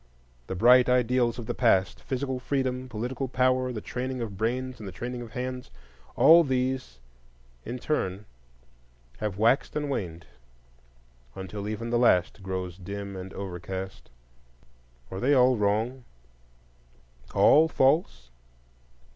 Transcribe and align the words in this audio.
The 0.47 0.55
bright 0.55 0.89
ideals 0.89 1.37
of 1.37 1.45
the 1.45 1.53
past,—physical 1.53 2.39
freedom, 2.39 2.89
political 2.89 3.27
power, 3.27 3.71
the 3.71 3.81
training 3.81 4.19
of 4.19 4.35
brains 4.35 4.79
and 4.79 4.87
the 4.87 4.91
training 4.91 5.21
of 5.21 5.33
hands,—all 5.33 6.43
these 6.43 6.97
in 7.65 7.77
turn 7.77 8.25
have 9.19 9.37
waxed 9.37 9.75
and 9.75 9.91
waned, 9.91 10.25
until 11.35 11.67
even 11.69 11.91
the 11.91 11.99
last 11.99 12.41
grows 12.41 12.79
dim 12.79 13.15
and 13.15 13.31
overcast. 13.35 14.09
Are 15.11 15.19
they 15.19 15.35
all 15.35 15.55
wrong,—all 15.55 17.67
false? 17.67 18.31